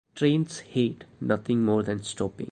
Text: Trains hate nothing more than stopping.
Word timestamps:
Trains 0.15 0.61
hate 0.61 1.03
nothing 1.21 1.63
more 1.63 1.83
than 1.83 2.01
stopping. 2.01 2.39